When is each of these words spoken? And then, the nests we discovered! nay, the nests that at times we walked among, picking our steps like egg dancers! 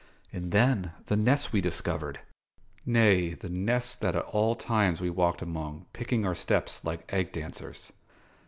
And 0.33 0.51
then, 0.51 0.93
the 1.05 1.15
nests 1.15 1.53
we 1.53 1.61
discovered! 1.61 2.21
nay, 2.87 3.35
the 3.35 3.49
nests 3.49 3.95
that 3.97 4.15
at 4.15 4.59
times 4.59 4.99
we 4.99 5.11
walked 5.11 5.43
among, 5.43 5.85
picking 5.93 6.25
our 6.25 6.33
steps 6.33 6.83
like 6.83 7.13
egg 7.13 7.31
dancers! 7.33 7.91